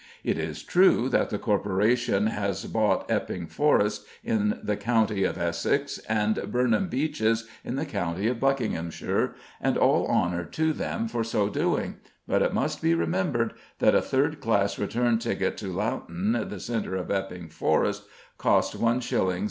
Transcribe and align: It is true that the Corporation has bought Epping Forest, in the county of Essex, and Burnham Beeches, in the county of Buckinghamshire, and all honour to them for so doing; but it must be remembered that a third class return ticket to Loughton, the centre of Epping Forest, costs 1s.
It 0.23 0.39
is 0.39 0.63
true 0.63 1.09
that 1.09 1.29
the 1.29 1.37
Corporation 1.37 2.25
has 2.25 2.65
bought 2.65 3.05
Epping 3.07 3.45
Forest, 3.45 4.03
in 4.23 4.59
the 4.63 4.75
county 4.75 5.25
of 5.25 5.37
Essex, 5.37 5.99
and 6.09 6.41
Burnham 6.51 6.87
Beeches, 6.87 7.47
in 7.63 7.75
the 7.75 7.85
county 7.85 8.25
of 8.27 8.39
Buckinghamshire, 8.39 9.35
and 9.61 9.77
all 9.77 10.07
honour 10.07 10.43
to 10.45 10.73
them 10.73 11.07
for 11.07 11.23
so 11.23 11.49
doing; 11.49 11.97
but 12.27 12.41
it 12.41 12.51
must 12.51 12.81
be 12.81 12.95
remembered 12.95 13.53
that 13.77 13.93
a 13.93 14.01
third 14.01 14.39
class 14.39 14.79
return 14.79 15.19
ticket 15.19 15.55
to 15.57 15.67
Loughton, 15.67 16.47
the 16.49 16.59
centre 16.59 16.95
of 16.95 17.11
Epping 17.11 17.49
Forest, 17.49 18.01
costs 18.39 18.75
1s. 18.75 19.29